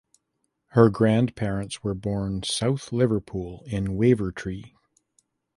Her 0.69 0.89
grandparents 0.89 1.83
were 1.83 1.93
born 1.93 2.41
South 2.41 2.91
Liverpool 2.91 3.61
in 3.67 3.95
Wavertree. 3.99 4.73